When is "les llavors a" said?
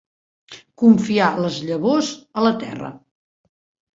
1.41-2.45